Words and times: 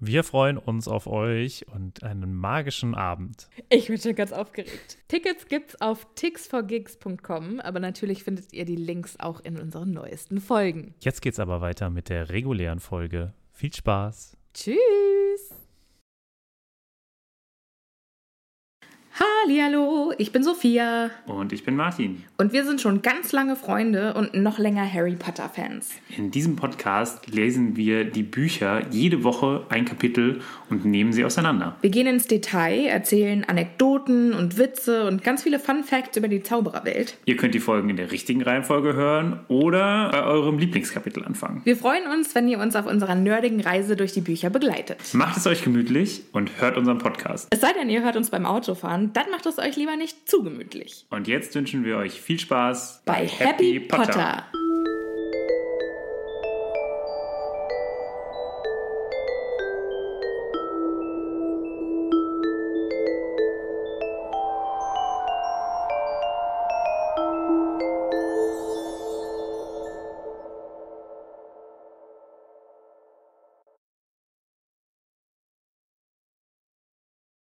Wir 0.00 0.24
freuen 0.24 0.56
uns 0.56 0.88
auf 0.88 1.06
euch 1.06 1.66
und 1.74 2.02
einen 2.02 2.34
magischen 2.34 2.94
Abend. 2.94 3.48
Ich 3.68 3.88
bin 3.88 3.98
schon 3.98 4.14
ganz 4.14 4.32
aufgeregt. 4.32 4.96
Tickets 5.08 5.46
gibt's 5.46 5.80
auf 5.82 6.06
tixforgigs.com, 6.14 7.60
aber 7.60 7.80
natürlich 7.80 8.24
findet 8.24 8.54
ihr 8.54 8.64
die 8.64 8.76
Links 8.76 9.20
auch 9.20 9.40
in 9.40 9.60
unseren 9.60 9.90
neuesten 9.92 10.40
Folgen. 10.40 10.94
Jetzt 11.00 11.20
geht's 11.20 11.38
aber 11.38 11.60
weiter 11.60 11.90
mit 11.90 12.08
der 12.08 12.30
regulären 12.30 12.80
Folge. 12.80 13.34
Viel 13.52 13.74
Spaß. 13.74 14.38
Tschüss. 14.54 15.09
Hallo, 19.22 20.14
ich 20.16 20.32
bin 20.32 20.42
Sophia. 20.42 21.10
Und 21.26 21.52
ich 21.52 21.62
bin 21.62 21.76
Martin. 21.76 22.24
Und 22.38 22.54
wir 22.54 22.64
sind 22.64 22.80
schon 22.80 23.02
ganz 23.02 23.32
lange 23.32 23.54
Freunde 23.54 24.14
und 24.14 24.32
noch 24.32 24.58
länger 24.58 24.90
Harry 24.90 25.14
Potter-Fans. 25.14 25.90
In 26.16 26.30
diesem 26.30 26.56
Podcast 26.56 27.26
lesen 27.28 27.76
wir 27.76 28.04
die 28.04 28.22
Bücher 28.22 28.82
jede 28.90 29.22
Woche 29.22 29.66
ein 29.68 29.84
Kapitel 29.84 30.40
und 30.70 30.86
nehmen 30.86 31.12
sie 31.12 31.26
auseinander. 31.26 31.76
Wir 31.82 31.90
gehen 31.90 32.06
ins 32.06 32.28
Detail, 32.28 32.86
erzählen 32.86 33.44
Anekdoten 34.00 34.32
und 34.32 34.58
Witze 34.58 35.06
und 35.06 35.22
ganz 35.22 35.42
viele 35.42 35.58
Fun 35.58 35.84
Facts 35.84 36.16
über 36.16 36.28
die 36.28 36.42
Zaubererwelt. 36.42 37.16
Ihr 37.24 37.36
könnt 37.36 37.54
die 37.54 37.60
Folgen 37.60 37.90
in 37.90 37.96
der 37.96 38.10
richtigen 38.10 38.42
Reihenfolge 38.42 38.94
hören 38.94 39.40
oder 39.48 40.10
bei 40.10 40.22
eurem 40.24 40.58
Lieblingskapitel 40.58 41.24
anfangen. 41.24 41.60
Wir 41.64 41.76
freuen 41.76 42.06
uns, 42.06 42.34
wenn 42.34 42.48
ihr 42.48 42.58
uns 42.58 42.76
auf 42.76 42.86
unserer 42.86 43.14
nerdigen 43.14 43.60
Reise 43.60 43.96
durch 43.96 44.12
die 44.12 44.20
Bücher 44.20 44.50
begleitet. 44.50 44.98
Macht 45.12 45.36
es 45.36 45.46
euch 45.46 45.62
gemütlich 45.62 46.22
und 46.32 46.60
hört 46.60 46.76
unseren 46.76 46.98
Podcast. 46.98 47.48
Es 47.50 47.60
sei 47.60 47.72
denn, 47.72 47.90
ihr 47.90 48.02
hört 48.02 48.16
uns 48.16 48.30
beim 48.30 48.46
Autofahren, 48.46 49.12
dann 49.12 49.30
macht 49.30 49.46
es 49.46 49.58
euch 49.58 49.76
lieber 49.76 49.96
nicht 49.96 50.28
zu 50.28 50.42
gemütlich. 50.42 51.06
Und 51.10 51.28
jetzt 51.28 51.54
wünschen 51.54 51.84
wir 51.84 51.96
euch 51.96 52.20
viel 52.20 52.38
Spaß 52.38 53.02
bei, 53.04 53.12
bei 53.12 53.26
Happy, 53.26 53.74
Happy 53.74 53.80
Potter. 53.80 54.04
Potter. 54.06 54.59